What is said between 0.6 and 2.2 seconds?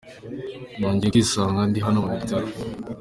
Nongeye kwisanda ndi hano mu